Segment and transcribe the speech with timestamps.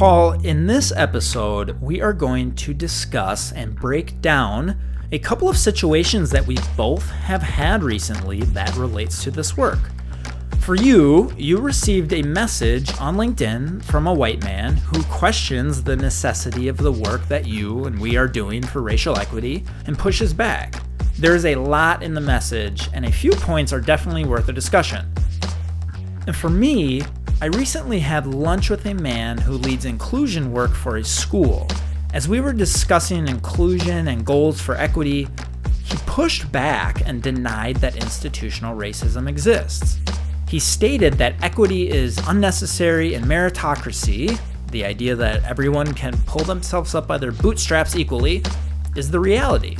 [0.00, 4.80] Paul, in this episode, we are going to discuss and break down
[5.12, 9.78] a couple of situations that we both have had recently that relates to this work.
[10.60, 15.96] For you, you received a message on LinkedIn from a white man who questions the
[15.96, 20.32] necessity of the work that you and we are doing for racial equity and pushes
[20.32, 20.82] back.
[21.18, 25.12] There's a lot in the message, and a few points are definitely worth a discussion.
[26.26, 27.02] And for me,
[27.42, 31.66] I recently had lunch with a man who leads inclusion work for his school.
[32.12, 35.26] As we were discussing inclusion and goals for equity,
[35.82, 39.98] he pushed back and denied that institutional racism exists.
[40.50, 44.38] He stated that equity is unnecessary and meritocracy,
[44.70, 48.42] the idea that everyone can pull themselves up by their bootstraps equally,
[48.96, 49.78] is the reality.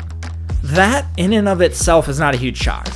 [0.62, 2.88] That, in and of itself, is not a huge shock.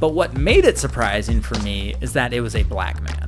[0.00, 3.27] But what made it surprising for me is that it was a black man.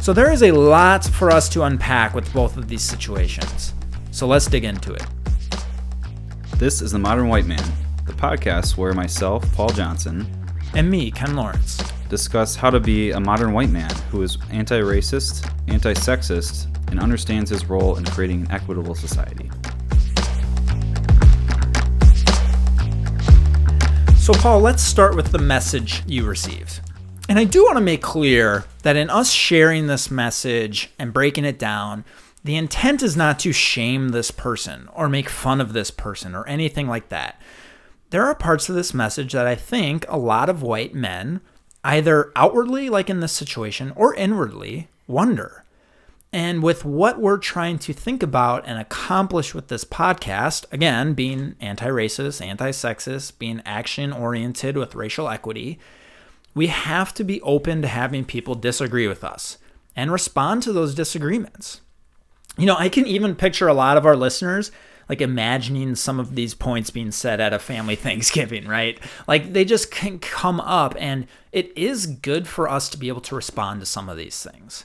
[0.00, 3.74] So there is a lot for us to unpack with both of these situations.
[4.10, 5.04] So let's dig into it.
[6.56, 7.62] This is The Modern White Man,
[8.06, 10.26] the podcast where myself, Paul Johnson,
[10.74, 11.78] And me, Ken Lawrence.
[12.08, 16.98] discuss how to be a modern white man who is anti racist, anti sexist, and
[17.00, 19.50] understands his role in creating an equitable society.
[24.16, 26.80] So, Paul, let's start with the message you received.
[27.28, 31.44] And I do want to make clear that in us sharing this message and breaking
[31.44, 32.04] it down,
[32.42, 36.46] the intent is not to shame this person or make fun of this person or
[36.48, 37.38] anything like that.
[38.08, 41.42] There are parts of this message that I think a lot of white men,
[41.84, 45.64] either outwardly, like in this situation, or inwardly, wonder.
[46.32, 51.56] And with what we're trying to think about and accomplish with this podcast, again, being
[51.60, 55.78] anti racist, anti sexist, being action oriented with racial equity,
[56.58, 59.58] we have to be open to having people disagree with us
[59.94, 61.82] and respond to those disagreements.
[62.56, 64.72] You know, I can even picture a lot of our listeners
[65.08, 68.98] like imagining some of these points being said at a family Thanksgiving, right?
[69.28, 73.20] Like they just can come up, and it is good for us to be able
[73.22, 74.84] to respond to some of these things.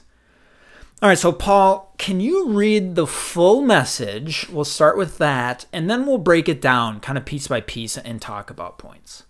[1.02, 4.48] All right, so Paul, can you read the full message?
[4.48, 7.98] We'll start with that, and then we'll break it down kind of piece by piece
[7.98, 9.24] and talk about points.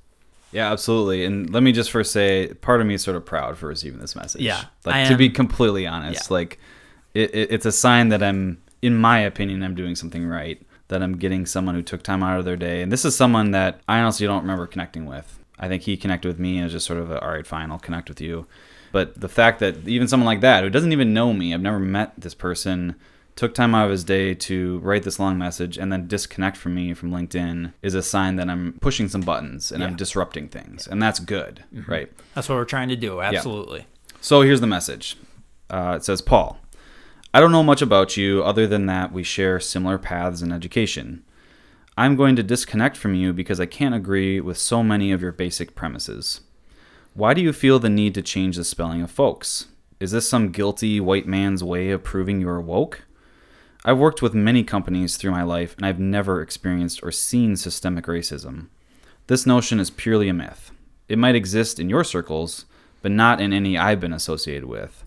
[0.54, 1.25] Yeah, absolutely.
[1.25, 3.98] And let me just first say, part of me is sort of proud for receiving
[4.00, 4.41] this message.
[4.41, 6.34] Yeah, like to be completely honest, Yeah.
[6.34, 6.59] like
[7.12, 10.65] it, it, it's a sign that I'm, in my opinion, I'm doing something right.
[10.88, 13.50] That I'm getting someone who took time out of their day, and this is someone
[13.53, 15.38] that I honestly don't remember connecting with.
[15.59, 17.71] I think he connected with me and was just sort of a, all right, fine,
[17.71, 18.47] I'll connect with you.
[18.92, 21.81] But the fact that even someone like that who doesn't even know me, I've never
[21.81, 22.97] met this person,
[23.37, 26.75] took time out of his day to write this long message and then disconnect from
[26.75, 29.89] me from LinkedIn is a sign that I'm pushing some buttons and Yeah.
[29.89, 30.87] I'm disrupting things.
[30.87, 32.12] And that's good, right?
[32.34, 33.21] That's what we're trying to do.
[33.21, 33.87] Absolutely.
[34.21, 35.17] So here's the message
[35.71, 36.59] uh, it says, Paul,
[37.33, 41.25] I don't know much about you other than that we share similar paths in education.
[41.97, 45.33] I'm going to disconnect from you because I can't agree with so many of your
[45.33, 46.41] basic premises.
[47.15, 49.66] Why do you feel the need to change the spelling of folks?
[50.01, 53.03] Is this some guilty white man's way of proving you're woke?
[53.87, 58.06] I've worked with many companies through my life and I've never experienced or seen systemic
[58.06, 58.69] racism.
[59.27, 60.71] This notion is purely a myth.
[61.06, 62.65] It might exist in your circles,
[63.03, 65.05] but not in any I've been associated with.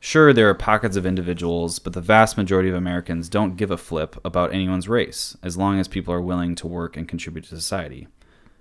[0.00, 3.76] Sure, there are pockets of individuals, but the vast majority of Americans don't give a
[3.76, 7.54] flip about anyone's race, as long as people are willing to work and contribute to
[7.54, 8.08] society.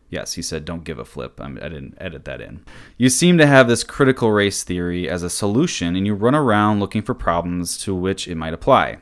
[0.09, 1.39] Yes, he said, don't give a flip.
[1.41, 2.63] I didn't edit that in.
[2.97, 6.79] You seem to have this critical race theory as a solution, and you run around
[6.81, 8.97] looking for problems to which it might apply.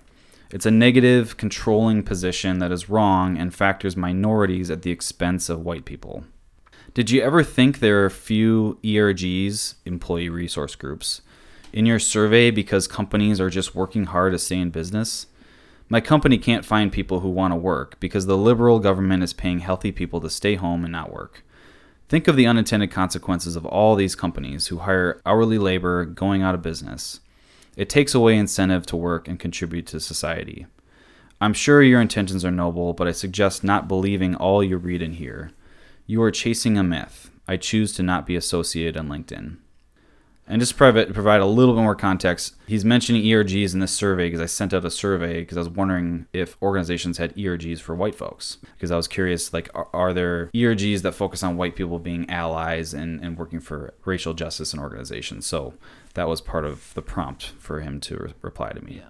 [0.50, 5.66] It's a negative, controlling position that is wrong and factors minorities at the expense of
[5.66, 6.24] white people.
[6.94, 11.22] Did you ever think there are few ERGs, employee resource groups,
[11.74, 15.28] in your survey because companies are just working hard to stay in business?
[15.90, 19.60] My company can't find people who want to work because the liberal government is paying
[19.60, 21.44] healthy people to stay home and not work.
[22.10, 26.56] Think of the unintended consequences of all these companies who hire hourly labor going out
[26.56, 27.20] of business.
[27.78, 30.66] It takes away incentive to work and contribute to society.
[31.40, 35.14] I'm sure your intentions are noble, but I suggest not believing all you read and
[35.14, 35.52] hear.
[36.08, 37.30] You are chasing a myth.
[37.48, 39.58] I choose to not be associated on LinkedIn.
[40.50, 43.92] And just to provide, provide a little bit more context, he's mentioning ERGs in this
[43.92, 47.80] survey because I sent out a survey because I was wondering if organizations had ERGs
[47.82, 48.58] for white folks.
[48.76, 52.30] Because I was curious, like, are, are there ERGs that focus on white people being
[52.30, 55.46] allies and, and working for racial justice in organizations?
[55.46, 55.74] So
[56.14, 58.96] that was part of the prompt for him to re- reply to me.
[58.98, 59.10] Yeah.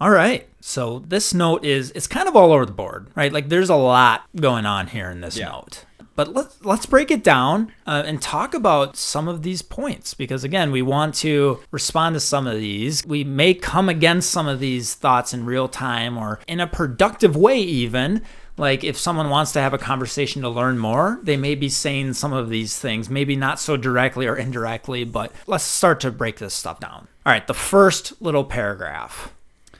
[0.00, 0.48] All right.
[0.60, 3.32] So this note is it's kind of all over the board, right?
[3.32, 5.48] Like there's a lot going on here in this Yeah.
[5.50, 5.84] note.
[6.18, 10.42] But let's let's break it down uh, and talk about some of these points because
[10.42, 13.06] again, we want to respond to some of these.
[13.06, 17.36] We may come against some of these thoughts in real time or in a productive
[17.36, 18.22] way, even.
[18.56, 22.14] Like if someone wants to have a conversation to learn more, they may be saying
[22.14, 26.38] some of these things, maybe not so directly or indirectly, but let's start to break
[26.38, 27.06] this stuff down.
[27.26, 29.32] All right, the first little paragraph.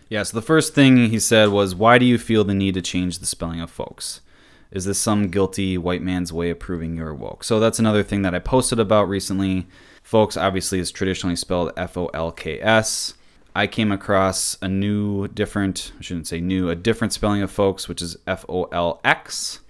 [0.08, 2.82] Yeah, so the first thing he said was, Why do you feel the need to
[2.82, 4.20] change the spelling of folks?
[4.70, 7.42] Is this some guilty white man's way of proving you're woke?
[7.42, 9.66] So that's another thing that I posted about recently.
[10.02, 13.14] Folks obviously is traditionally spelled F O L K S.
[13.56, 17.88] I came across a new, different, I shouldn't say new, a different spelling of folks,
[17.88, 19.60] which is F O L X,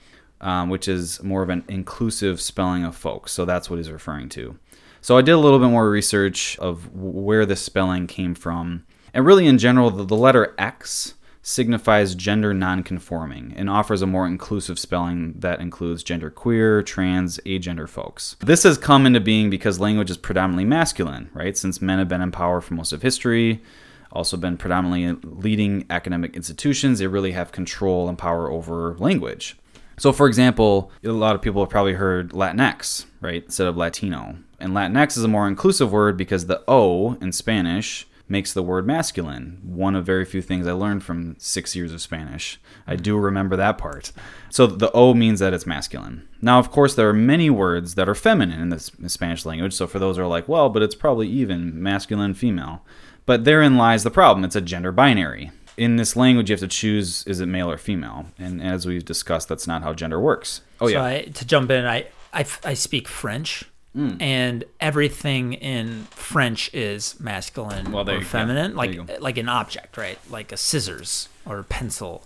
[0.40, 3.32] um, which is more of an inclusive spelling of folks.
[3.32, 4.58] So that's what he's referring to.
[5.00, 8.84] So I did a little bit more research of where this spelling came from.
[9.14, 11.14] And really, in general, the, the letter X
[11.48, 17.88] signifies gender nonconforming and offers a more inclusive spelling that includes gender queer, trans, agender
[17.88, 18.36] folks.
[18.40, 21.56] This has come into being because language is predominantly masculine, right?
[21.56, 23.62] Since men have been in power for most of history,
[24.12, 29.56] also been predominantly leading academic institutions, they really have control and power over language.
[29.96, 34.36] So, for example, a lot of people have probably heard Latinx, right, instead of Latino.
[34.60, 38.86] And Latinx is a more inclusive word because the O in Spanish makes the word
[38.86, 39.60] masculine.
[39.62, 42.60] One of very few things I learned from six years of Spanish.
[42.86, 43.24] I do mm-hmm.
[43.24, 44.12] remember that part.
[44.50, 46.28] So the O means that it's masculine.
[46.40, 49.72] Now, of course, there are many words that are feminine in the Spanish language.
[49.72, 52.84] So for those who are like, well, but it's probably even masculine, female.
[53.26, 54.44] But therein lies the problem.
[54.44, 55.50] It's a gender binary.
[55.76, 58.26] In this language, you have to choose is it male or female.
[58.38, 60.62] And as we've discussed, that's not how gender works.
[60.80, 61.04] Oh, so yeah.
[61.04, 63.64] I, to jump in, I, I, I speak French.
[63.96, 64.20] Mm.
[64.20, 70.18] and everything in French is masculine Well, or feminine, like like an object, right?
[70.30, 72.22] Like a scissors or a pencil.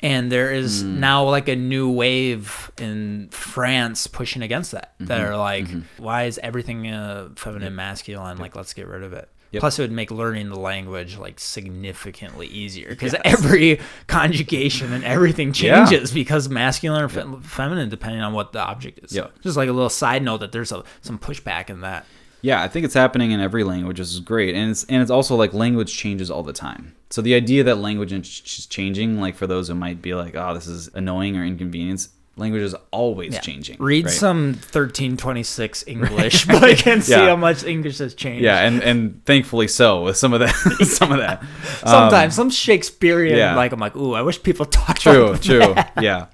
[0.00, 0.98] And there is Mm.
[0.98, 4.92] now like a new wave in France pushing against that.
[5.00, 5.32] That Mm-hmm.
[5.32, 8.36] are like, why is everything uh, feminine, masculine?
[8.36, 9.30] Like, let's get rid of it.
[9.52, 9.60] Yep.
[9.60, 15.54] Plus, it would make learning the language like significantly easier because every conjugation and everything
[15.54, 15.84] Yeah.
[15.86, 19.10] changes because masculine or fe- feminine depending on what the object is.
[19.10, 19.42] So Yep.
[19.42, 22.06] just like a little side note that there's a, some pushback in that.
[22.42, 23.98] Yeah, I think it's happening in every language.
[23.98, 26.94] This is great, and it's and it's also like language changes all the time.
[27.10, 30.54] So the idea that language is changing, like for those who might be like, "Oh,
[30.54, 33.40] this is annoying or inconvenience," language is always Yeah.
[33.40, 33.76] changing.
[33.78, 34.14] Read right?
[34.14, 37.28] some 1326 English, but I can see Yeah.
[37.28, 38.44] how much English has changed.
[38.44, 40.54] Yeah, and and thankfully so with some of that,
[40.84, 41.42] some of that.
[41.82, 43.54] Um, Sometimes some Shakespearean, yeah.
[43.56, 45.92] like I'm like, ooh, I wish people talked true, true, that.
[46.00, 46.26] yeah.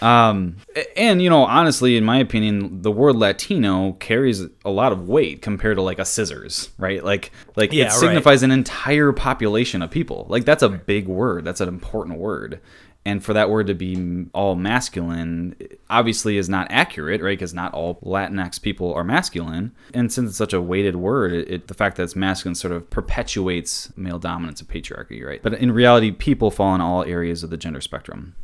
[0.00, 0.56] Um,
[0.96, 5.42] and you know, honestly, in my opinion, the word Latino carries a lot of weight
[5.42, 7.04] compared to like a scissors, right?
[7.04, 7.92] Like, like Yeah, it right.
[7.92, 10.26] signifies an entire population of people.
[10.28, 11.44] Like that's a big word.
[11.44, 12.60] That's an important word.
[13.04, 15.56] And for that word to be all masculine,
[15.90, 17.36] obviously is not accurate, right?
[17.36, 19.72] Because not all Latinx people are masculine.
[19.92, 22.88] And since it's such a weighted word, it, the fact that it's masculine sort of
[22.90, 25.42] perpetuates male dominance of patriarchy, right?
[25.42, 28.36] But in reality, people fall in all areas of the gender spectrum.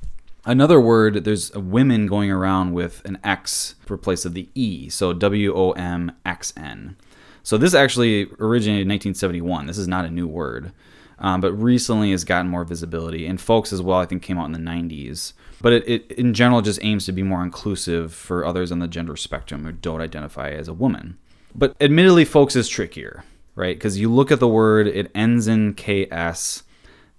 [0.44, 5.54] Another word, there's women going around with an X replaced of the E, so W
[5.54, 6.96] O M X N.
[7.42, 9.66] So this actually originated in 1971.
[9.66, 10.72] This is not a new word,
[11.20, 13.26] um, but recently has gotten more visibility.
[13.26, 15.32] And folks as well, I think, came out in the 90s.
[15.60, 18.88] But it, it in general just aims to be more inclusive for others on the
[18.88, 21.18] gender spectrum who don't identify as a woman.
[21.54, 23.24] But admittedly, folks is trickier,
[23.54, 23.76] right?
[23.76, 26.62] Because you look at the word, it ends in KS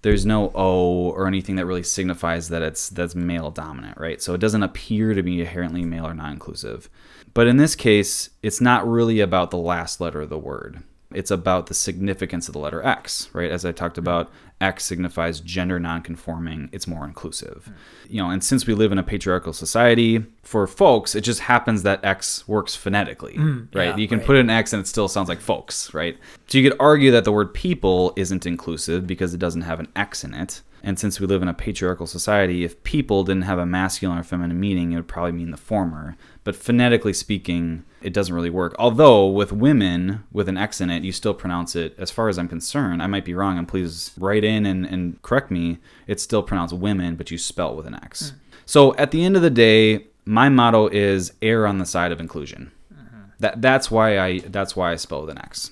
[0.01, 4.21] there's no O or anything that really signifies that it's that's male dominant, right?
[4.21, 6.89] So it doesn't appear to be inherently male or non-inclusive.
[7.33, 10.83] But in this case, it's not really about the last letter of the word.
[11.11, 13.49] It's about the significance of the letter X, right?
[13.49, 13.99] As I talked mm.
[13.99, 16.69] about, X signifies gender non-conforming.
[16.71, 17.67] It's more inclusive.
[17.69, 18.11] Mm.
[18.11, 21.83] You know, and since we live in a patriarchal society, for folks, it just happens
[21.83, 23.89] that X works phonetically, mm, right?
[23.89, 24.27] yeah, you can right.
[24.27, 26.17] put an X and it still sounds like folks, right?
[26.47, 29.87] So you could argue that the word people isn't inclusive because it doesn't have an
[29.95, 30.61] X in it.
[30.83, 34.23] And since we live in a patriarchal society, if people didn't have a masculine or
[34.23, 36.15] feminine meaning, it would probably mean the former.
[36.43, 38.75] But phonetically speaking, it doesn't really work.
[38.79, 42.39] Although with women with an X in it, you still pronounce it, as far as
[42.39, 46.23] I'm concerned, I might be wrong, and please write in and, and correct me, it's
[46.23, 48.31] still pronounced women, but you spell it with an X.
[48.31, 48.37] Hmm.
[48.65, 52.19] So at the end of the day, my motto is err on the side of
[52.19, 52.71] inclusion.
[52.93, 53.21] Mm-hmm.
[53.39, 55.71] That that's why I that's why I spell with an X.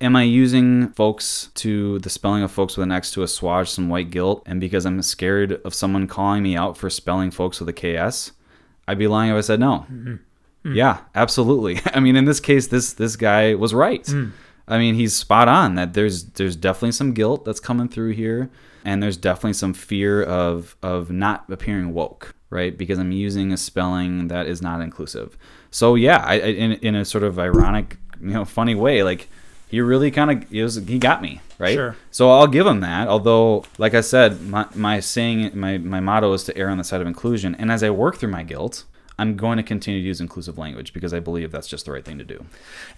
[0.00, 3.88] Am I using folks to the spelling of folks with an X to assuage some
[3.88, 7.68] white guilt and because I'm scared of someone calling me out for spelling folks with
[7.68, 8.30] a KS?
[8.86, 9.86] I'd be lying if I said no.
[9.90, 10.14] Mm-hmm.
[10.68, 10.74] Mm.
[10.76, 11.80] Yeah, absolutely.
[11.94, 14.04] I mean, in this case, this this guy was right.
[14.04, 14.32] Mm.
[14.68, 18.50] I mean, he's spot on that there's there's definitely some guilt that's coming through here,
[18.84, 22.34] and there's definitely some fear of of not appearing woke.
[22.50, 22.76] right?
[22.78, 25.36] Because I'm using a spelling that is not inclusive.
[25.70, 29.28] So yeah, I, I in in a sort of ironic, you know, funny way, like
[29.68, 30.48] he really kind of
[30.88, 31.74] he got me right.
[31.74, 31.96] Sure.
[32.10, 33.08] So I'll give him that.
[33.08, 36.84] Although, like I said, my my saying my my motto is to err on the
[36.84, 38.84] side of inclusion, and as I work through my guilt.
[39.18, 42.04] I'm going to continue to use inclusive language because I believe that's just the right
[42.04, 42.44] thing to do.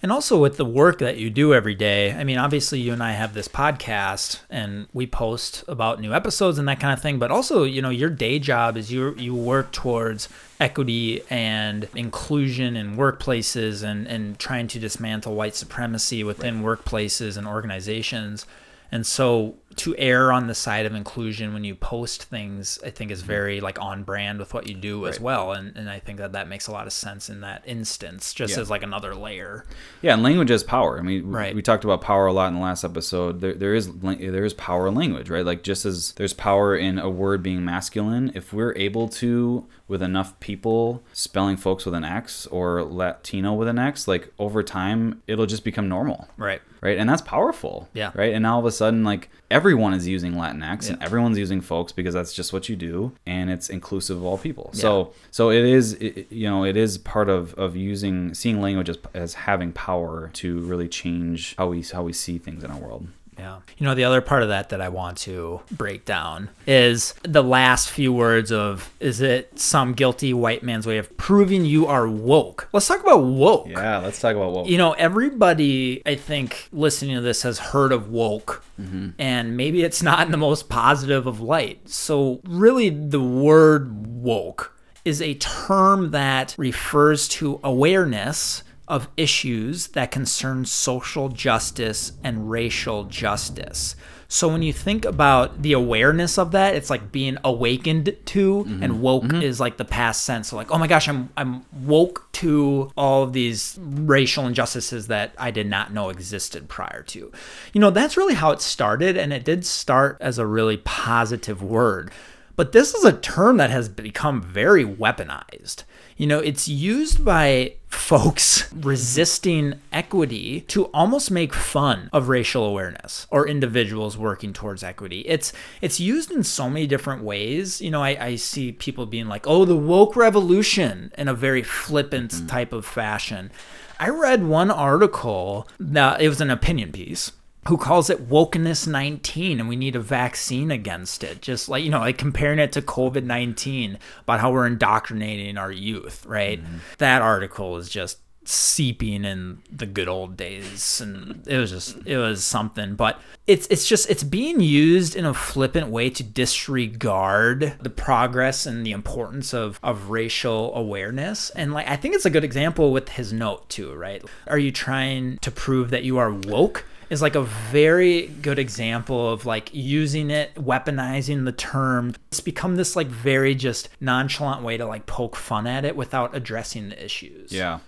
[0.03, 3.01] And also with the work that you do every day, I mean, obviously you and
[3.01, 7.17] I have this podcast and we post about new episodes and that kind of thing,
[7.17, 12.75] but also, you know, your day job is you you work towards equity and inclusion
[12.75, 18.45] in workplaces and, and trying to dismantle white supremacy within workplaces and organizations.
[18.91, 23.11] And so to err on the side of inclusion when you post things, I think
[23.11, 23.27] is mm-hmm.
[23.27, 25.51] very like on brand with what you do as well.
[25.53, 28.55] And, and I think that that makes a lot of sense in that instance, just
[28.55, 28.61] Yeah.
[28.61, 29.65] as like another layer.
[30.01, 30.99] Yeah, and language has power.
[30.99, 31.53] I mean, Right.
[31.53, 33.41] we, we talked about power a lot in the last episode.
[33.41, 35.45] There, there is there is power in language, right?
[35.45, 40.01] Like just as there's power in a word being masculine, if we're able to, with
[40.01, 45.21] enough people spelling folks with an X or Latino with an X, like over time,
[45.27, 46.61] it'll just become normal, Right.
[46.81, 46.97] right?
[46.97, 48.11] And that's powerful, Yeah.
[48.15, 48.33] right?
[48.33, 49.29] And now all of a sudden, like
[49.61, 53.49] everyone is using Latinx and everyone's using folks because that's just what you do, and
[53.49, 54.71] it's inclusive of all people.
[54.73, 58.89] So, so it is, it- you know, it is part of of using seeing language
[58.89, 62.77] as, as having power to really change how we how we see things in our
[62.85, 63.07] world.
[63.41, 63.59] Yeah.
[63.79, 67.41] You know, the other part of that that I want to break down is the
[67.41, 72.07] last few words of is it some guilty white man's way of proving you are
[72.07, 72.69] woke?
[72.71, 73.67] Let's talk about woke.
[73.67, 74.69] Yeah, let's talk about woke.
[74.69, 79.09] You know, everybody, I think, listening to this has heard of woke, mm-hmm.
[79.17, 81.89] and maybe it's not in the most positive of light.
[81.89, 90.11] So, really, the word woke is a term that refers to awareness of issues that
[90.11, 93.95] concern social justice and racial justice.
[94.27, 98.83] So when you think about the awareness of that, it's like being awakened to, mm-hmm.
[98.83, 99.41] and woke mm-hmm.
[99.41, 100.49] is like the past sense.
[100.49, 105.33] So like, oh my gosh, I'm I'm woke to all of these racial injustices that
[105.37, 107.31] I did not know existed prior to.
[107.71, 111.63] You know, that's really how it started, and it did start as a really positive
[111.63, 112.11] word.
[112.57, 115.85] But this is a term that has become very weaponized.
[116.21, 123.25] You know, it's used by folks resisting equity to almost make fun of racial awareness
[123.31, 125.21] or individuals working towards equity.
[125.21, 125.51] It's
[125.81, 127.81] it's used in so many different ways.
[127.81, 131.63] You know, I, I see people being like, oh, the woke revolution in a very
[131.63, 132.45] flippant mm-hmm.
[132.45, 133.51] type of fashion.
[133.99, 137.31] I read one article that it was an opinion piece
[137.67, 141.41] who calls it wokeness 19 and we need a vaccine against it.
[141.41, 146.25] Just like you know like comparing it to covid-19 about how we're indoctrinating our youth
[146.25, 146.61] right?
[146.61, 146.77] Mm-hmm.
[146.97, 152.17] That article is just seeping in the good old days and it was just it
[152.17, 152.95] was something.
[152.95, 158.65] But it's it's just it's being used in a flippant way to disregard the progress
[158.65, 161.51] and the importance of of racial awareness.
[161.51, 164.23] And like i think it's a good example with his note too right?
[164.47, 169.31] Are you trying to prove that you are woke is like a very good example
[169.31, 172.15] of like using it, weaponizing the term.
[172.29, 176.33] It's become this like very just nonchalant way to like poke fun at it without
[176.33, 177.51] addressing the issues.
[177.51, 177.79] Yeah.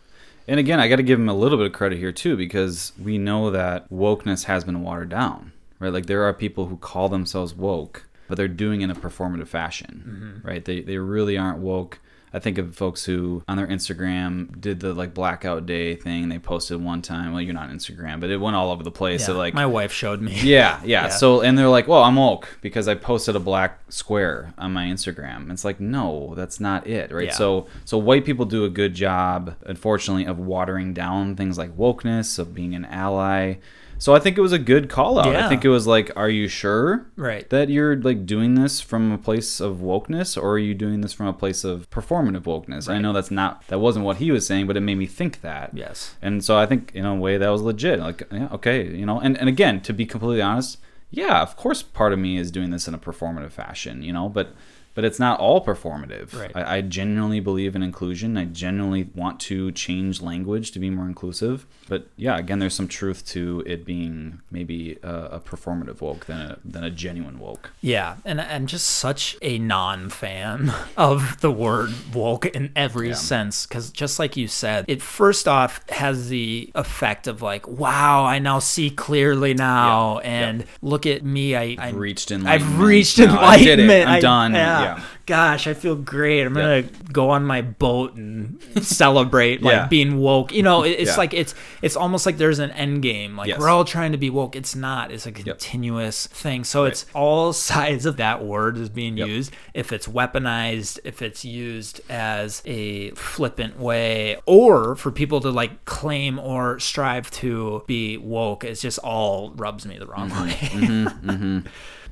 [0.45, 2.91] And again, I got to give him a little bit of credit here too, because
[3.01, 5.93] we know that wokeness has been watered down, right?
[5.93, 9.47] Like there are people who call themselves woke, but they're doing it in a performative
[9.47, 10.47] fashion, mm-hmm.
[10.47, 10.65] right?
[10.65, 11.99] They they really aren't woke.
[12.33, 16.29] I think of folks who on their Instagram did the like blackout day thing.
[16.29, 17.31] They posted one time.
[17.31, 19.21] Well, you're not on Instagram, but it went all over the place.
[19.21, 20.33] Yeah, So like, my wife showed me.
[20.41, 21.07] yeah, yeah, Yeah.
[21.09, 24.85] So and they're like, "Well, I'm woke because I posted a black square on my
[24.85, 27.25] Instagram." It's like, no, that's not it, right?
[27.25, 27.33] Yeah.
[27.33, 32.39] So so white people do a good job, unfortunately, of watering down things like wokeness,
[32.39, 33.55] of being an ally.
[33.97, 35.35] So I think it was a good call out.
[35.35, 37.49] I think it was like, are you sure Right.
[37.49, 41.13] that you're like doing this from a place of wokeness, or are you doing this
[41.13, 42.89] from a place of performative wokeness?
[42.89, 45.41] I know that's not that wasn't what he was saying, but it made me think
[45.41, 45.71] that.
[45.73, 46.15] Yes.
[46.21, 47.99] And so I think in a way that was legit.
[47.99, 51.81] Like, yeah, okay, you know, and, and again, to be completely honest, yeah, of course
[51.83, 54.53] part of me is doing this in a performative fashion, you know, but
[54.93, 56.37] but it's not all performative.
[56.39, 56.51] Right.
[56.55, 58.37] I, I genuinely believe in inclusion.
[58.37, 61.65] I genuinely want to change language to be more inclusive.
[61.89, 66.39] But yeah, again, there's some truth to it being maybe a, a performative woke than
[66.39, 67.71] a than a genuine woke.
[67.81, 73.13] Yeah, and I'm just such a non-fan of the word woke in every Yeah.
[73.15, 78.25] sense because just like you said, it first off has the effect of like, wow,
[78.25, 82.53] I now see clearly now, Yeah, and look at me, I, I Reached in light.
[82.53, 82.87] I've enlightenment.
[82.89, 83.83] reached No, I did it.
[83.83, 84.07] enlightenment.
[84.09, 84.53] I'm I- done.
[84.53, 84.82] Yeah.
[84.83, 85.03] Yeah.
[85.25, 86.43] gosh, I feel great.
[86.43, 89.87] I'm gonna go on my boat and celebrate like Yeah.
[89.87, 90.51] being woke.
[90.53, 91.17] You know, it- it's Yeah.
[91.17, 93.35] like it's it's almost like there's an end game.
[93.37, 93.59] Like Yes.
[93.59, 94.55] we're all trying to be woke.
[94.55, 95.11] It's not.
[95.11, 96.63] It's a continuous thing.
[96.63, 99.27] So it's all sides of that word is being Yep.
[99.27, 99.53] used.
[99.73, 105.85] If it's weaponized, if it's used as a flippant way, or for people to like
[105.85, 110.43] claim or strive to be woke, it's just all rubs me the wrong mm-hmm.
[110.43, 110.51] way.
[110.53, 111.03] Mm-hmm.
[111.33, 111.59] Mm-hmm.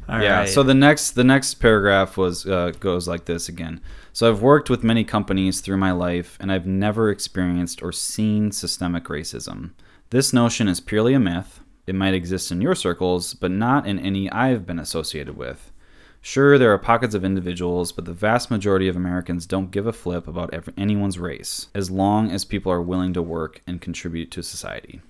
[0.09, 0.39] All yeah.
[0.39, 0.49] right.
[0.49, 3.81] So the next the next paragraph was uh, goes like this again.
[4.13, 8.51] So I've worked with many companies through my life, and I've never experienced or seen
[8.51, 9.71] systemic racism.
[10.09, 11.61] This notion is purely a myth.
[11.87, 15.71] It might exist in your circles, but not in any I've been associated with.
[16.23, 19.93] Sure, there are pockets of individuals, but the vast majority of Americans don't give a
[19.93, 24.43] flip about anyone's race, as long as people are willing to work and contribute to
[24.43, 25.01] society.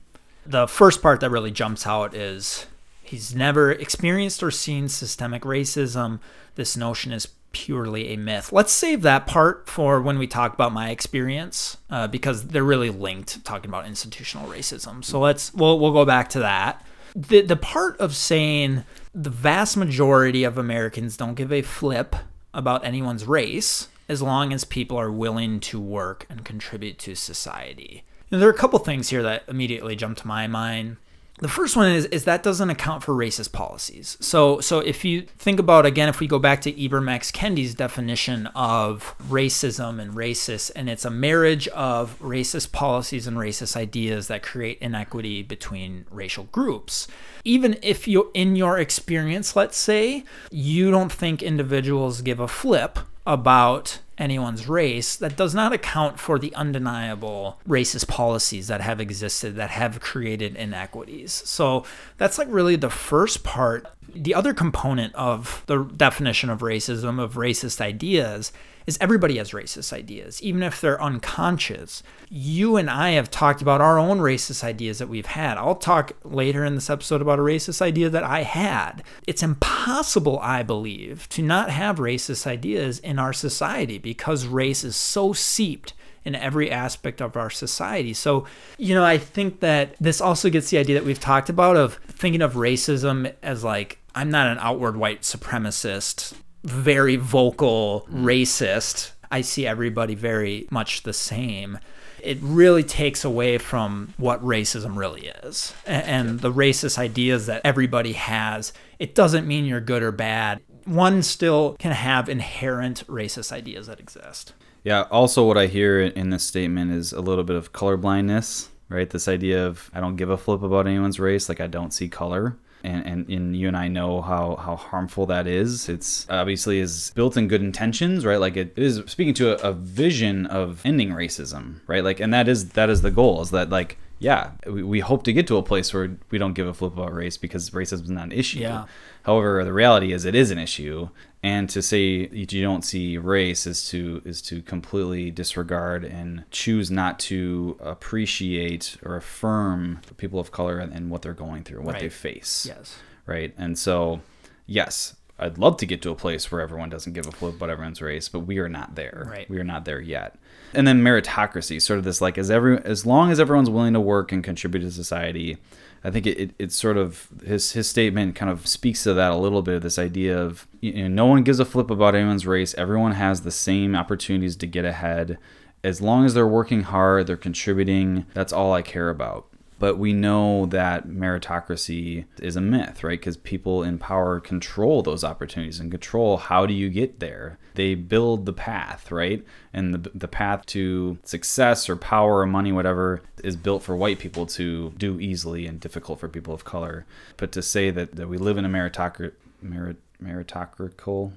[0.46, 2.66] the first part that really jumps out is
[3.12, 6.20] he's never experienced or seen systemic racism.
[6.56, 8.54] This notion is purely a myth.
[8.54, 12.90] Let's save that part for when we talk about my experience uh, because they're really
[12.90, 15.04] linked talking about institutional racism.
[15.04, 16.86] So let's we'll we'll go back to that.
[17.14, 22.16] The the part of saying the vast majority of Americans don't give a flip
[22.54, 28.06] about anyone's race as long as people are willing to work and contribute to society.
[28.30, 30.96] Know, there are a couple things here that immediately jump to my mind.
[31.42, 34.16] The first one is is that doesn't account for racist policies.
[34.22, 37.32] So so if you think about again, if we go back to Ibram X.
[37.32, 43.76] Kendi's definition of racism and racist, and it's a marriage of racist policies and racist
[43.76, 47.08] ideas that create inequity between racial groups.
[47.44, 53.00] Even if you in your experience, let's say, you don't think individuals give a flip
[53.26, 59.56] about anyone's race, that does not account for the undeniable racist policies that have existed
[59.56, 61.32] that have created inequities.
[61.32, 61.86] So
[62.18, 63.88] that's like really the first part.
[64.14, 68.52] The other component of the definition of racism, of racist ideas,
[68.86, 72.04] is everybody has racist ideas, even if they're unconscious.
[72.30, 75.58] You and I have talked about our own racist ideas that we've had.
[75.58, 79.04] I'll talk later in this episode about a racist idea that I had.
[79.28, 84.96] It's impossible, I believe, to not have racist ideas in our society because race is
[84.96, 88.14] so seeped in every aspect of our society.
[88.14, 88.46] So,
[88.78, 91.96] you know, I think that this also gets the idea that we've talked about of
[92.08, 96.34] thinking of racism as like, I'm not an outward white supremacist,
[96.64, 99.12] very vocal racist.
[99.32, 101.80] I see everybody very much the same.
[102.22, 105.74] It really takes away from what racism really is.
[105.86, 110.62] And the racist ideas that everybody has, it doesn't mean you're good or bad.
[110.86, 114.54] One still can have inherent racist ideas that exist.
[114.84, 115.04] Yeah.
[115.12, 119.10] Also, what I hear in this statement is a little bit of colorblindness, right?
[119.10, 122.10] This idea of I don't give a flip about anyone's race, like I don't see
[122.10, 122.58] color.
[122.84, 125.88] And, and, and you and I know how, how harmful that is.
[125.88, 128.40] It's obviously is built in good intentions, right?
[128.40, 132.04] Like it is speaking to a, a vision of ending racism, right?
[132.04, 133.42] Like, and that is that is the goal.
[133.42, 136.54] Is that like, yeah, we, we hope to get to a place where we don't
[136.54, 138.60] give a flip about race because racism is not an issue.
[138.60, 138.86] Yeah.
[139.24, 141.10] However, the reality is it is an issue,
[141.44, 146.92] and to say you don't see race is to is to completely disregard and choose
[146.92, 152.00] not to appreciate or affirm people of color and, and what they're going through, what
[152.00, 152.66] they face.
[152.68, 152.98] Yes.
[153.26, 153.54] Right.
[153.58, 154.22] And so,
[154.66, 157.70] yes, I'd love to get to a place where everyone doesn't give a flip about
[157.70, 159.28] everyone's race, but we are not there.
[159.30, 159.50] Right.
[159.50, 160.36] We are not there yet.
[160.74, 164.00] And then meritocracy, sort of this like as every as long as everyone's willing to
[164.00, 165.58] work and contribute to society,
[166.04, 169.32] I think it, it it's sort of his his statement kind of speaks to that
[169.32, 169.82] a little bit.
[169.82, 172.74] This idea of you know, no one gives a flip about anyone's race.
[172.76, 175.38] Everyone has the same opportunities to get ahead.
[175.84, 178.28] As long as they're working hard, they're contributing.
[178.36, 179.51] That's all I care about.
[179.82, 183.20] But we know that meritocracy is a myth, right?
[183.20, 187.58] Because people in power control those opportunities and control how do you get there.
[187.74, 189.44] They build the path, right?
[189.74, 194.20] And the, the path to success or power or money, whatever, is built for white
[194.20, 197.08] people to do easily and difficult for people of color.
[197.38, 199.32] But to say that, that we live in a meritocracy,
[199.64, 201.34] merit, meritocratical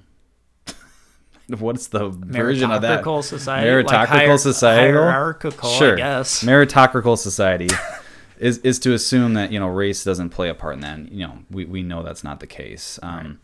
[1.58, 6.44] what's the version of that Meritocratical society, meritocratical like hier- society hierarchical, I sure guess.
[6.44, 7.68] meritocratical society
[8.38, 10.98] is is to assume that you know race doesn't play a part in that.
[10.98, 12.98] And, you know we, we know that's not the case.
[13.02, 13.40] Um,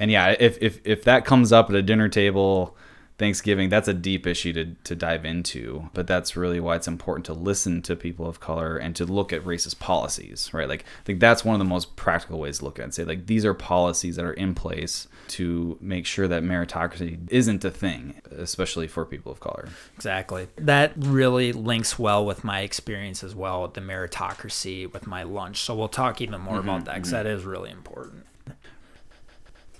[0.00, 2.76] and yeah if, if if that comes up at a dinner table
[3.18, 7.26] Thanksgiving, that's a deep issue to, to dive into, but that's really why it's important
[7.26, 10.68] to listen to people of color and to look at racist policies, right?
[10.68, 12.94] Like, I think that's one of the most practical ways to look at it and
[12.94, 17.64] say, like, these are policies that are in place to make sure that meritocracy isn't
[17.64, 19.68] a thing, especially for people of color.
[19.96, 20.46] Exactly.
[20.54, 25.58] That really links well with my experience as well with the meritocracy with my lunch.
[25.62, 27.26] So we'll talk even more about mm-hmm, that because mm-hmm.
[27.26, 28.26] is really important.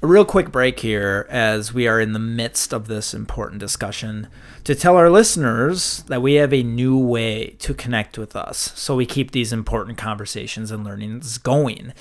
[0.01, 4.29] A real quick break here as we are in the midst of this important discussion
[4.63, 8.95] to tell our listeners that we have a new way to connect with us so
[8.95, 11.93] we keep these important conversations and learnings going.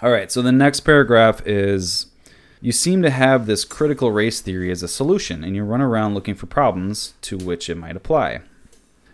[0.02, 2.08] All right, so the next paragraph is
[2.62, 6.14] you seem to have this critical race theory as a solution, and you run around
[6.14, 8.42] looking for problems to which it might apply.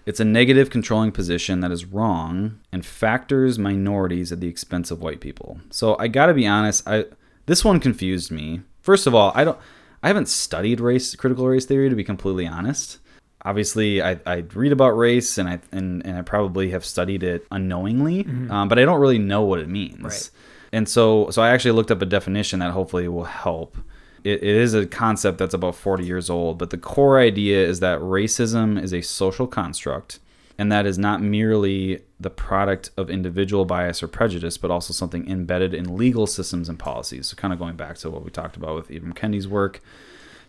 [0.05, 5.01] It's a negative controlling position that is wrong and factors minorities at the expense of
[5.01, 5.59] white people.
[5.69, 7.05] So I got to be honest, I
[7.45, 9.57] this one confused me First of all, I don't
[10.03, 12.99] I haven't studied race critical race theory to be completely honest.
[13.43, 17.45] Obviously, I, I read about race and I and, and I probably have studied it
[17.51, 18.51] unknowingly, mm-hmm.
[18.51, 20.01] um, but I don't really know what it means.
[20.01, 20.29] Right.
[20.71, 23.77] And so so I actually looked up a definition that hopefully will help.
[24.23, 27.79] It, it is a concept that's about 40 years old, but the core idea is
[27.79, 30.19] that racism is a social construct
[30.61, 35.27] and that is not merely the product of individual bias or prejudice, but also something
[35.27, 37.27] embedded in legal systems and policies.
[37.27, 39.81] So, kind of going back to what we talked about with Ibram Kendi's work.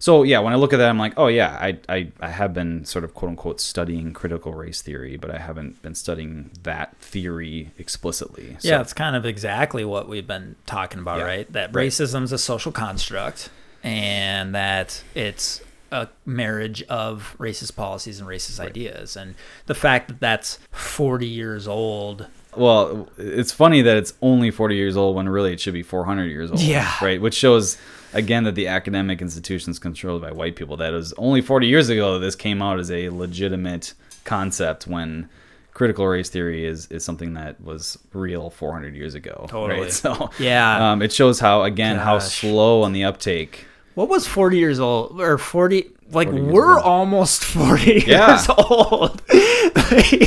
[0.03, 2.53] So, yeah, when I look at that, I'm like, oh, yeah, I, I, I have
[2.53, 6.97] been sort of quote unquote studying critical race theory, but I haven't been studying that
[6.97, 8.57] theory explicitly.
[8.59, 11.25] So, yeah, it's kind of exactly what we've been talking about, yeah.
[11.25, 11.53] right?
[11.53, 13.49] That racism is a social construct
[13.85, 15.61] and that it's
[15.93, 18.71] a marriage of racist policies and racist right.
[18.71, 19.15] ideas.
[19.17, 19.37] And
[19.67, 22.27] the fact that that's 40 years old.
[22.57, 26.25] Well, it's funny that it's only 40 years old when really it should be 400
[26.25, 26.61] years old.
[26.61, 26.93] Yeah.
[27.01, 27.21] Right.
[27.21, 27.79] Which shows,
[28.13, 30.77] again, that the academic institutions controlled by white people.
[30.77, 35.29] That was only 40 years ago that this came out as a legitimate concept when
[35.75, 39.47] critical race theory is is something that was real 400 years ago.
[39.49, 39.81] Totally.
[39.81, 39.93] Right?
[40.03, 42.05] So yeah, um, it shows how again Gosh.
[42.05, 46.85] how slow on the uptake what was 40 years old or 40 like we're old.
[46.85, 48.31] almost 40 yeah.
[48.31, 49.21] years old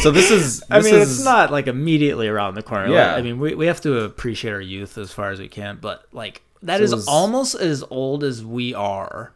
[0.01, 3.13] so this is this i mean is, it's not like immediately around the corner yeah.
[3.13, 5.77] Like, i mean we, we have to appreciate our youth as far as we can
[5.81, 9.31] but like that so is was, almost as old as we are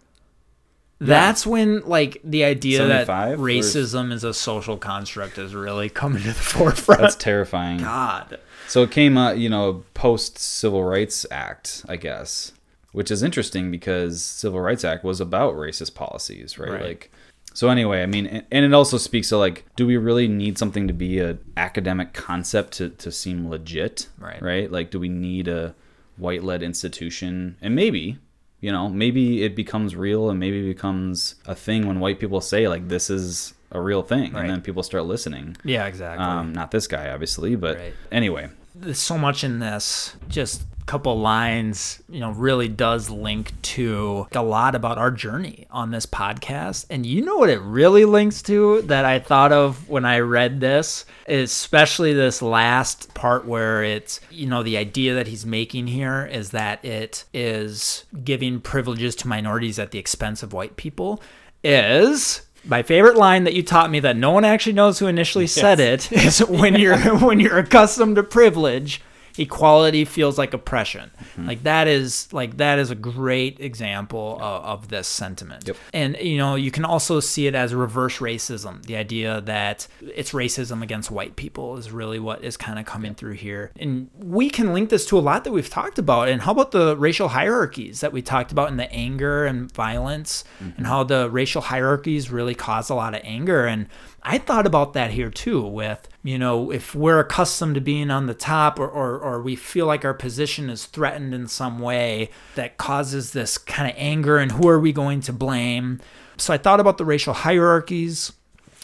[1.00, 1.08] yeah.
[1.08, 4.14] that's when like the idea that racism or?
[4.14, 8.92] is a social construct is really coming to the forefront that's terrifying god so it
[8.92, 12.52] came uh, you know post civil rights act i guess
[12.92, 16.72] which is interesting because Civil Rights Act was about racist policies, right?
[16.72, 16.84] right.
[16.84, 17.12] Like
[17.54, 20.88] so anyway, I mean and it also speaks to like do we really need something
[20.88, 24.08] to be an academic concept to to seem legit?
[24.18, 24.42] Right.
[24.42, 24.72] Right?
[24.72, 25.76] Like do we need a
[26.18, 27.58] white led institution?
[27.62, 28.20] And maybe
[28.62, 32.42] you know, maybe it becomes real and maybe it becomes a thing when white people
[32.42, 34.42] say like this is a real thing right.
[34.42, 35.56] and then people start listening.
[35.64, 36.26] Yeah, exactly.
[36.26, 37.94] Um, not this guy obviously, but right.
[38.12, 38.50] anyway.
[38.82, 44.42] There's so much in this just couple lines, you know, really does link to a
[44.42, 46.88] lot about our journey on this podcast.
[46.90, 50.60] And you know what it really links to that I thought of when I read
[50.60, 56.26] this, especially this last part where it's, you know, the idea that he's making here
[56.26, 61.22] is that it is giving privileges to minorities at the expense of white people
[61.64, 65.46] is my favorite line that you taught me that no one actually knows who initially
[65.46, 65.54] yes.
[65.54, 69.02] said it is when you're when you're accustomed to privilege
[69.38, 71.12] equality feels like oppression.
[71.20, 71.48] Mm-hmm.
[71.48, 75.68] Like that is like that is a great example of, of this sentiment.
[75.68, 75.78] Yep.
[75.94, 78.84] And you know, you can also see it as reverse racism.
[78.86, 83.12] The idea that it's racism against white people is really what is kind of coming
[83.12, 83.18] yep.
[83.18, 83.72] through here.
[83.78, 86.30] And we can link this to a lot that we've talked about.
[86.30, 90.44] And how about the racial hierarchies that we talked about in the anger and violence
[90.62, 90.78] mm-hmm.
[90.78, 93.88] and how the racial hierarchies really cause a lot of anger and
[94.24, 98.28] I thought about that here too with, you know, if we're accustomed to being on
[98.28, 102.30] the top or, or, or we feel like our position is threatened in some way
[102.56, 106.00] that causes this kind of anger and who are we going to blame?
[106.38, 108.34] So I thought about the racial hierarchies.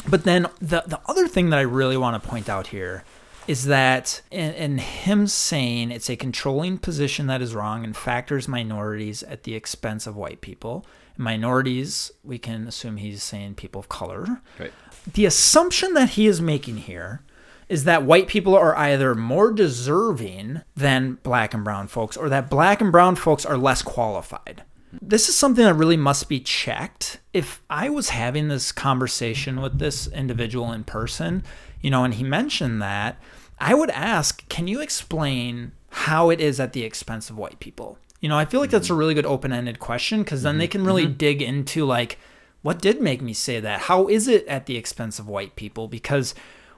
[0.08, 3.04] But then the, the other thing that I really want to point out here
[3.48, 8.48] is that in, in, him saying it's a controlling position that is wrong and factors
[8.48, 10.86] minorities at the expense of white people.
[11.18, 14.42] Minorities, we can assume he's saying people of color.
[14.60, 14.74] Right
[15.14, 17.22] the assumption that he is making here
[17.70, 22.50] is that white people are either more deserving than black and brown folks or that
[22.50, 24.64] black and brown folks are less qualified.
[25.02, 27.20] This is something that really must be checked.
[27.34, 31.44] If I was having this conversation with this individual in person,
[31.82, 33.18] you know, and he mentioned that,
[33.60, 37.98] I would ask, can you explain how it is at the expense of white people?
[38.22, 39.00] You know, I feel like that's a mm-hmm.
[39.00, 40.72] really good open ended question because then they mm-hmm.
[40.72, 41.18] can really mm-hmm.
[41.18, 42.18] dig into like,
[42.62, 43.82] what did make me say that?
[43.82, 45.88] How is it at the expense of white people?
[45.88, 46.34] Because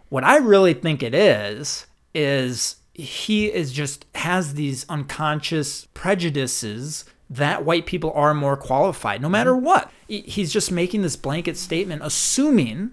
[0.09, 7.63] what I really think it is, is he is just has these unconscious prejudices that
[7.63, 9.91] white people are more qualified no matter what.
[10.07, 12.91] He's just making this blanket statement, assuming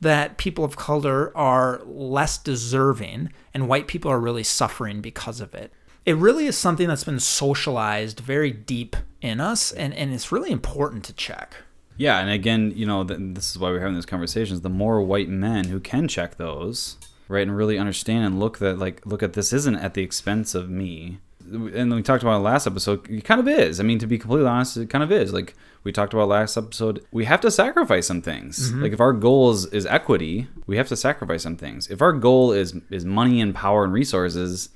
[0.00, 5.54] that people of color are less deserving and white people are really suffering because of
[5.54, 5.72] it.
[6.08, 10.50] It really is something that's been socialized very deep in us, and, and it's really
[10.50, 11.54] important to check.
[11.98, 14.62] Yeah, and again, you know, th- this is why we're having these conversations.
[14.62, 16.96] The more white men who can check those,
[17.28, 20.54] right, and really understand and look that, like, look at this isn't at the expense
[20.54, 21.18] of me.
[21.52, 23.78] And we talked about the last episode, it kind of is.
[23.78, 25.34] I mean, to be completely honest, it kind of is.
[25.34, 28.70] Like we talked about last episode, we have to sacrifice some things.
[28.70, 28.82] Mm-hmm.
[28.82, 31.88] Like if our goal is, is equity, we have to sacrifice some things.
[31.88, 34.68] If our goal is is money and power and resources,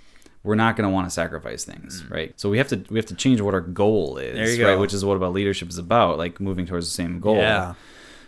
[0.45, 2.33] we're not going to want to sacrifice things, right?
[2.39, 4.41] So we have to we have to change what our goal is, Mm.
[4.41, 4.59] Right?
[4.75, 4.81] go.
[4.81, 7.37] Which is what about leadership is about, like moving towards the same goal.
[7.37, 7.75] Yeah.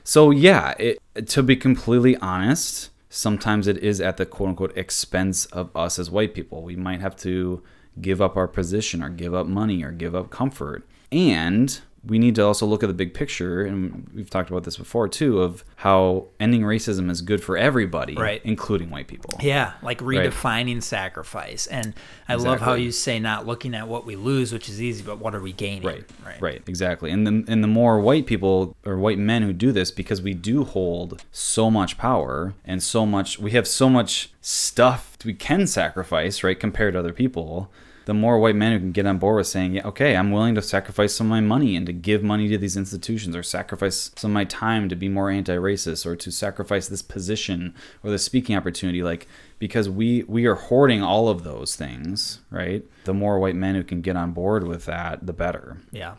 [0.05, 0.98] So yeah, it,
[1.29, 6.11] to be completely honest, sometimes it is at the quote unquote expense of us as
[6.11, 6.62] white people.
[6.62, 7.62] We might have to
[8.00, 10.87] give up our position or give up money or give up comfort.
[11.11, 14.77] And we need to also look at the big picture and we've talked about this
[14.77, 18.40] before too of how ending racism is good for everybody, Right.
[18.45, 19.38] including white people.
[19.43, 21.67] Yeah, like redefining sacrifice.
[21.67, 21.95] And
[22.29, 25.19] I love how you say not looking at what we lose, which is easy, but
[25.19, 25.83] what are we gaining?
[25.87, 26.05] Right,
[26.40, 27.11] right, exactly.
[27.11, 30.35] And the and the more white people or white men who do this, because we
[30.35, 35.67] do hold so much power and so much, we have so much stuff we can
[35.67, 37.71] sacrifice, right, compared to other people.
[38.07, 40.55] The more white men who can get on board with saying, yeah, okay, I'm willing
[40.57, 44.11] to sacrifice some of my money and to give money to these institutions, or sacrifice
[44.17, 48.19] some of my time to be more anti-racist, or to sacrifice this position or the
[48.19, 49.27] speaking opportunity, like
[49.59, 52.85] because we we are hoarding all of those things, right?
[53.05, 55.79] The more white men who can get on board with that, the better.
[55.90, 56.17] Yeah.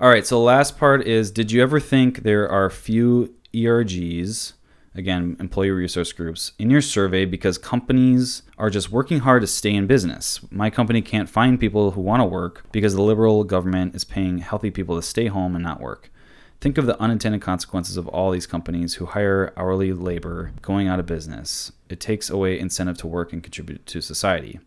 [0.00, 4.52] All right, so last part is Did you ever think there are few ERGs,
[4.94, 9.74] again, employee resource groups, in your survey because companies are just working hard to stay
[9.74, 10.40] in business?
[10.50, 14.38] My company can't find people who want to work because the liberal government is paying
[14.38, 16.10] healthy people to stay home and not work.
[16.60, 20.98] Think of the unintended consequences of all these companies who hire hourly labor going out
[20.98, 21.70] of business.
[21.88, 24.58] It takes away incentive to work and contribute to society.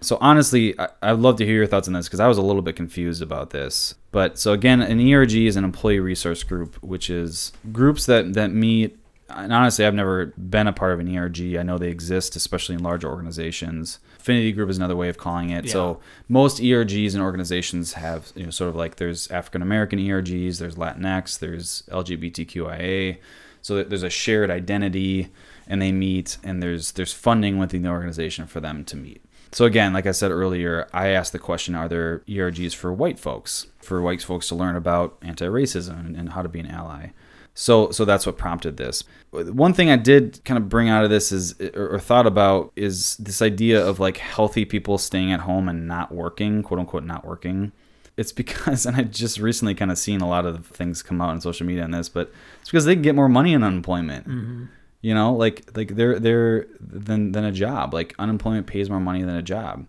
[0.00, 2.42] So honestly, I, I'd love to hear your thoughts on this because I was a
[2.42, 3.94] little bit confused about this.
[4.12, 8.50] But so again, an ERG is an employee resource group, which is groups that that
[8.50, 8.96] meet.
[9.34, 11.56] And honestly, I've never been a part of an ERG.
[11.56, 13.98] I know they exist, especially in larger organizations.
[14.18, 15.68] Affinity group is another way of calling it.
[15.70, 20.58] So most ERGs and organizations have, you know, sort of like there's African American ERGs,
[20.58, 23.18] there's Latinx, there's LGBTQIA.
[23.62, 25.28] So there's a shared identity,
[25.66, 29.22] and they meet, and there's there's funding within the organization for them to meet.
[29.52, 33.18] So again, like I said earlier, I asked the question: Are there ERGs for white
[33.18, 37.08] folks, for white folks to learn about anti-racism and how to be an ally?
[37.54, 39.04] So, so that's what prompted this.
[39.30, 42.72] One thing I did kind of bring out of this is, or, or thought about,
[42.76, 47.04] is this idea of like healthy people staying at home and not working, quote unquote,
[47.04, 47.72] not working.
[48.16, 51.30] It's because, and I just recently kind of seen a lot of things come out
[51.30, 54.28] on social media on this, but it's because they can get more money in unemployment.
[54.28, 54.64] Mm-hmm.
[55.02, 57.94] You know, like like they're they're than than a job.
[57.94, 59.86] Like unemployment pays more money than a job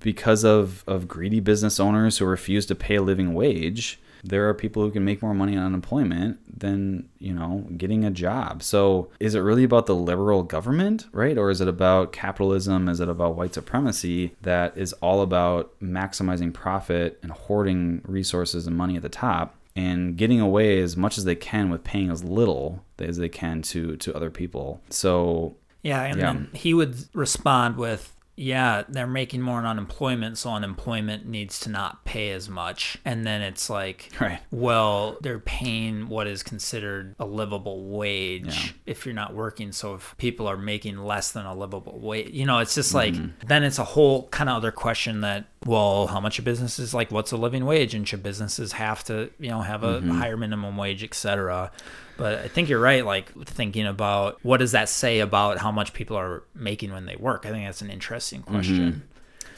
[0.00, 4.00] because of of greedy business owners who refuse to pay a living wage.
[4.24, 8.10] There are people who can make more money on unemployment than you know getting a
[8.10, 8.62] job.
[8.62, 12.88] So is it really about the liberal government, right, or is it about capitalism?
[12.88, 18.76] Is it about white supremacy that is all about maximizing profit and hoarding resources and
[18.76, 19.56] money at the top?
[19.76, 23.60] and getting away as much as they can with paying as little as they can
[23.60, 24.80] to to other people.
[24.88, 26.32] So Yeah, and Yeah.
[26.32, 31.70] then he would respond with, "Yeah, they're making more on unemployment, so unemployment needs to
[31.70, 34.40] not pay as much." And then it's like, Right.
[34.50, 38.72] well, they're paying what is considered a livable wage Yeah.
[38.86, 39.72] if you're not working.
[39.72, 43.14] So if people are making less than a livable wage, you know, it's just like
[43.14, 43.46] Mm-hmm.
[43.46, 46.92] then it's a whole kind of other question that, well, how much a business is
[46.92, 50.10] like, what's a living wage, and should businesses have to, you know, have a Mm-hmm.
[50.18, 51.70] higher minimum wage, et cetera.
[52.16, 53.04] But I think you're right.
[53.04, 57.16] Like thinking about what does that say about how much people are making when they
[57.16, 57.44] work?
[57.46, 58.54] I think that's an interesting Mm-hmm.
[58.54, 59.02] question.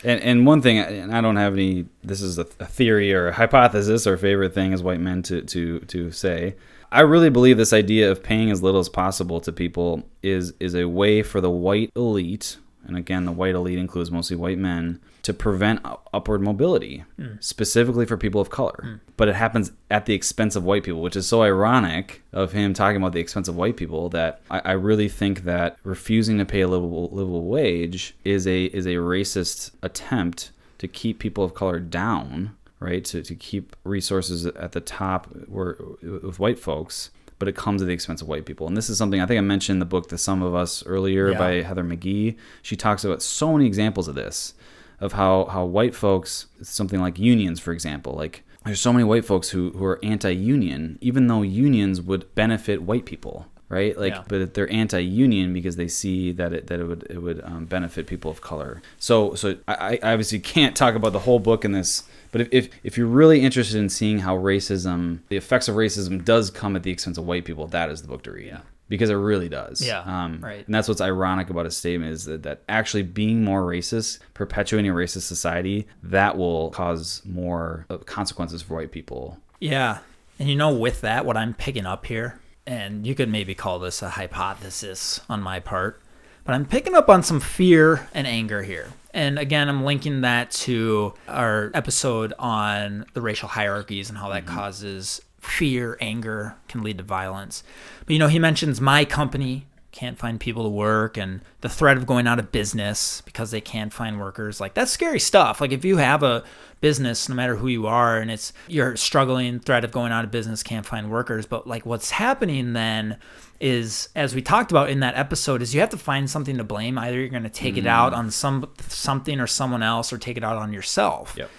[0.05, 1.87] And, and one thing, and I don't have any.
[2.05, 5.43] This is a, a theory or a hypothesis or favorite thing as white men to
[5.43, 6.55] to to say.
[6.93, 10.75] I really believe this idea of paying as little as possible to people is is
[10.75, 15.01] a way for the white elite, and again, the white elite includes mostly white men,
[15.27, 15.81] to prevent
[16.15, 17.35] upward mobility, hmm.
[17.41, 18.81] specifically for people of color.
[18.81, 18.95] Hmm.
[19.17, 22.75] But it happens at the expense of white people, which is so ironic of him
[22.75, 26.45] talking about the expense of white people that I, I really think that refusing to
[26.45, 31.55] pay a livable, livable wage is a is a racist attempt to keep people of
[31.55, 33.05] color down, right?
[33.07, 37.89] To, to keep resources at the top where, with white folks, but it comes at
[37.89, 38.67] the expense of white people.
[38.67, 40.87] And this is something I think I mentioned in the book The Sum of Us
[40.87, 41.39] earlier Yeah.
[41.39, 42.37] by Heather McGhee.
[42.63, 44.55] She talks about so many examples of this,
[45.01, 49.25] of how, how white folks, something like unions, for example, like there's so many white
[49.25, 53.47] folks who, who are anti-union, even though unions would benefit white people.
[53.69, 54.23] Right, like, Yeah.
[54.29, 58.07] but they're anti-union because they see that it that it would it would um, benefit
[58.07, 58.81] people of color.
[58.97, 62.49] So, so I, I obviously can't talk about the whole book in this, but if,
[62.53, 66.77] if if you're really interested in seeing how racism, the effects of racism, does come
[66.77, 68.57] at the expense of white people, that is the book to read.
[68.89, 69.85] Because it really does.
[69.85, 70.65] Yeah, Um, right.
[70.65, 74.91] And that's what's ironic about his statement is that, that actually being more racist, perpetuating
[74.91, 79.39] a racist society, that will cause more uh, consequences for white people.
[79.59, 79.99] Yeah.
[80.39, 83.79] And you know, with that, what I'm picking up here, and you could maybe call
[83.79, 86.01] this a hypothesis on my part,
[86.45, 88.93] but I'm picking up on some fear and anger here.
[89.13, 94.47] And again, I'm linking that to our episode on the racial hierarchies and how that
[94.47, 97.63] causes fear, anger, can lead to violence.
[98.05, 101.97] But you know, he mentions my company can't find people to work and the threat
[101.97, 105.73] of going out of business because they can't find workers like that's scary stuff like
[105.73, 106.45] if you have a
[106.83, 110.31] business no matter who you are and it's you're struggling threat of going out of
[110.31, 113.17] business can't find workers but like what's happening then
[113.59, 116.65] is as we talked about in that episode is you have to find something to
[116.65, 118.19] blame either you're going to take it out mm.
[118.19, 121.51] on some something or someone else or take it out on yourself Yep.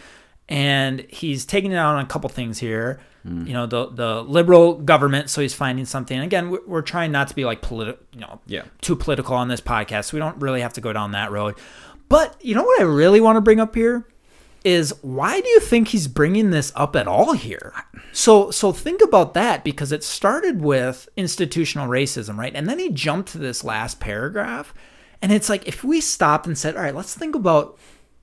[0.48, 3.00] and he's taking it out on a couple things here.
[3.28, 3.48] Mm.
[3.48, 5.30] You know, the the liberal government.
[5.30, 6.20] So he's finding something.
[6.20, 8.64] Again, we're, we're trying not to be like political, you know, Yeah.
[8.82, 10.06] too political on this podcast.
[10.06, 11.56] So we don't really have to go down that road.
[12.10, 14.08] But you know what I really want to bring up here
[14.64, 17.74] is why do you think he's bringing this up at all here?
[18.14, 22.56] So so think about that because it started with institutional racism, right?
[22.56, 24.74] And then he jumped to this last paragraph,
[25.22, 27.78] and it's like if we stopped and said, "All right, let's think about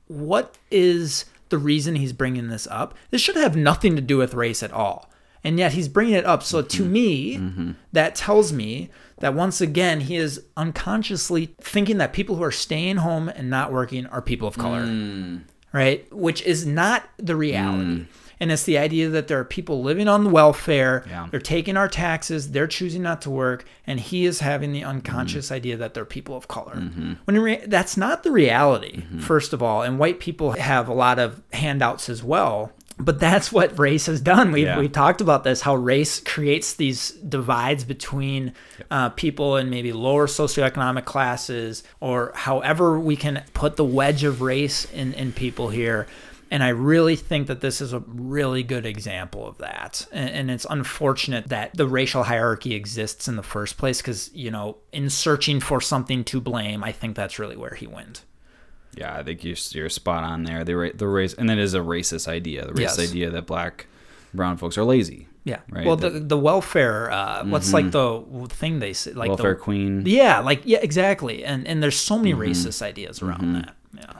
[0.06, 2.94] what is the reason he's bringing this up?
[3.10, 5.10] This should have nothing to do with race at all.
[5.42, 6.42] And yet he's bringing it up.
[6.42, 6.92] So to mm-hmm.
[6.92, 7.72] me, mm-hmm.
[7.92, 12.96] that tells me that once again, he is unconsciously thinking that people who are staying
[12.96, 15.42] home and not working are people of color, mm.
[15.72, 16.10] right?
[16.12, 18.00] Which is not the reality.
[18.00, 18.06] Mm.
[18.40, 21.04] And it's the idea that there are people living on welfare.
[21.08, 21.28] Yeah.
[21.30, 22.50] They're taking our taxes.
[22.50, 25.54] They're choosing not to work, and he is having the unconscious mm-hmm.
[25.54, 26.74] idea that they're people of color.
[26.74, 27.12] Mm-hmm.
[27.24, 29.20] When in rea- that's not the reality, mm-hmm.
[29.20, 29.82] first of all.
[29.82, 32.72] And white people have a lot of handouts as well.
[32.96, 34.52] But that's what race has done.
[34.52, 34.78] We Yeah.
[34.78, 38.52] we talked about this how race creates these divides between
[38.88, 44.42] uh, people in maybe lower socioeconomic classes or however we can put the wedge of
[44.42, 46.06] race in, in people here.
[46.54, 50.06] And I really think that this is a really good example of that.
[50.12, 54.52] And, and it's unfortunate that the racial hierarchy exists in the first place because, you
[54.52, 58.22] know, in searching for something to blame, I think that's really where he went.
[58.96, 60.62] Yeah, I think you're, you're spot on there.
[60.62, 62.64] The, the race, and that is a racist idea.
[62.66, 63.10] The racist Yes.
[63.10, 63.86] idea that black,
[64.32, 65.26] brown folks are lazy.
[65.42, 65.58] Yeah.
[65.68, 69.10] Right, Well, that- the, the welfare, uh, what's like the thing they say?
[69.12, 70.04] Like Welfare the, queen.
[70.06, 71.44] Yeah, like yeah, exactly.
[71.44, 72.42] And and there's so many Mm-hmm.
[72.42, 73.74] racist ideas around that.
[73.92, 74.12] Yeah.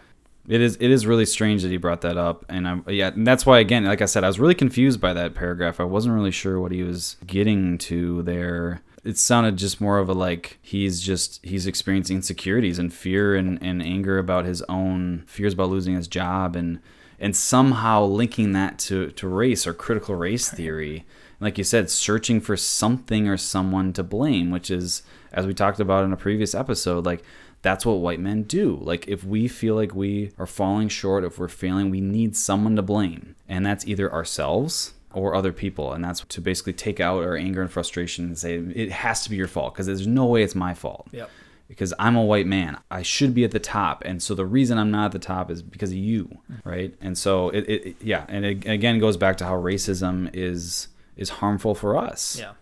[0.46, 3.26] It is it is really strange that he brought that up, and I'm yeah, and
[3.26, 5.80] that's why again, like I said, I was really confused by that paragraph.
[5.80, 8.82] I wasn't really sure what he was getting to there.
[9.04, 13.62] It sounded just more of a like he's just he's experiencing insecurities and fear and,
[13.62, 16.80] and anger about his own fears about losing his job and
[17.18, 21.06] and somehow linking that to, to race or critical race theory.
[21.40, 25.02] Like you said, searching for something or someone to blame, which is
[25.32, 27.22] as we talked about in a previous episode, like
[27.64, 28.78] that's what white men do.
[28.80, 32.76] Like if we feel like we are falling short, if we're failing, we need someone
[32.76, 33.34] to blame.
[33.48, 35.92] And that's either ourselves or other people.
[35.92, 39.30] And that's to basically take out our anger and frustration and say it has to
[39.30, 41.08] be your fault because there's no way it's my fault.
[41.10, 41.28] Yep.
[41.66, 42.78] Because I'm a white man.
[42.90, 44.02] I should be at the top.
[44.04, 46.94] And so the reason I'm not at the top is because of you, right?
[47.00, 50.88] And so it, it it- yeah, and it again goes back to how racism is
[51.16, 52.52] is harmful for us Yeah.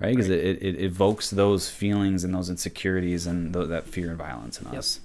[0.00, 0.10] Right?
[0.10, 4.18] Because it, it, it evokes those feelings and those insecurities and th- that fear and
[4.18, 5.00] violence in us.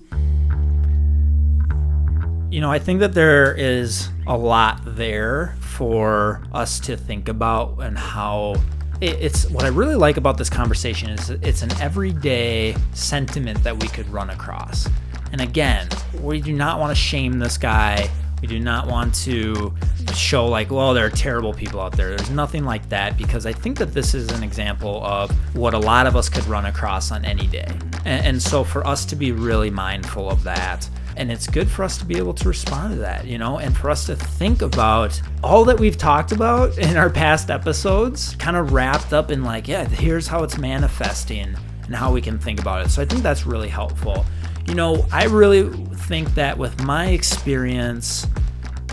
[2.51, 7.79] You know, I think that there is a lot there for us to think about
[7.79, 8.55] and how
[9.01, 13.81] it, it's what I really like about this conversation is it's an everyday sentiment that
[13.81, 14.87] we could run across.
[15.31, 15.89] And again,
[16.21, 18.09] we do not want to shame this guy.
[18.43, 19.73] We do not want to
[20.13, 22.09] show like, well, there are terrible people out there.
[22.09, 25.79] There's nothing like that because I think that this is an example of what a
[25.79, 27.71] lot of us could run across on any day.
[28.03, 31.83] And, and so for us to be really mindful of that, And it's good for
[31.83, 34.61] us to be able to respond to that, you know, and for us to think
[34.61, 39.43] about all that we've talked about in our past episodes, kind of wrapped up in
[39.43, 41.55] like, yeah, here's how it's manifesting
[41.85, 42.89] and how we can think about it.
[42.89, 44.25] So I think that's really helpful.
[44.67, 48.27] You know, I really think that with my experience,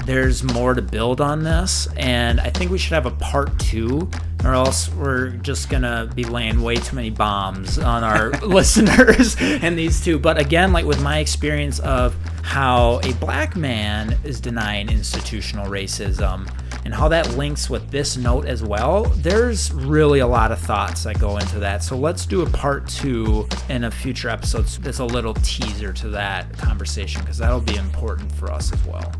[0.04, 4.10] there's more to build on this, and I think we should have a part two,
[4.44, 9.78] or else we're just gonna be laying way too many bombs on our listeners and
[9.78, 10.18] these two.
[10.18, 16.50] But again, like with my experience of how a black man is denying institutional racism
[16.84, 21.04] and how that links with this note as well, there's really a lot of thoughts
[21.04, 21.82] that go into that.
[21.82, 24.64] So let's do a part two in a future episode.
[24.66, 29.12] That's a little teaser to that conversation because that'll be important for us as well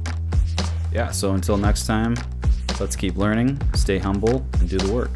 [0.92, 2.16] yeah, so until next time,
[2.78, 5.10] let's keep learning, stay humble, and do the work.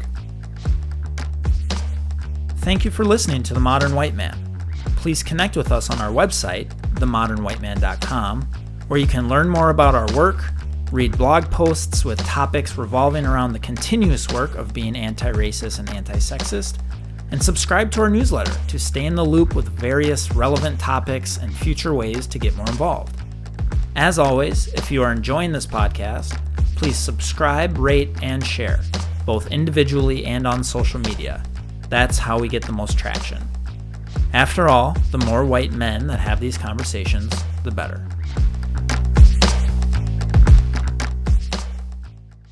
[2.59, 4.37] Thank you for listening to The Modern White Man.
[4.95, 8.41] Please connect with us on our website, themodernwhiteman.com,
[8.87, 10.43] where you can learn more about our work,
[10.95, 15.89] read blog posts with topics revolving around the continuous work of being anti racist and
[15.89, 16.77] anti sexist,
[17.31, 21.53] and subscribe to our newsletter to stay in the loop with various relevant topics and
[21.53, 23.13] future ways to get more involved.
[23.97, 26.39] As always, if you are enjoying this podcast,
[26.77, 28.79] please subscribe, rate, and share,
[29.25, 31.43] both individually and on social media.
[31.89, 33.43] That's how we get the most traction.
[34.31, 37.33] After all, the more white men that have these conversations,
[37.65, 38.07] the better.